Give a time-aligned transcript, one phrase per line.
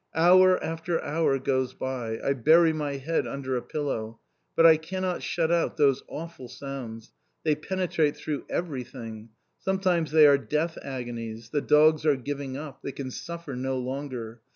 [0.15, 4.19] Hour after hour goes by, I bury my head under a pillow,
[4.55, 7.11] but I cannot shut out those awful sounds,
[7.43, 9.29] they penetrate through everything,
[9.59, 14.41] sometimes they are death agonies; the dogs are giving up, they can suffer no longer.